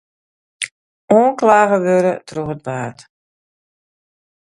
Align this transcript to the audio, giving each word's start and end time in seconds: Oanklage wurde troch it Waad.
Oanklage 1.15 1.77
wurde 1.85 2.13
troch 2.27 2.53
it 2.55 2.65
Waad. 2.67 2.97